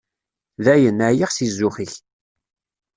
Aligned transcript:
Dayen, 0.65 0.99
ɛyiɣ 1.09 1.29
si 1.33 1.45
zzux-ik. 1.51 1.93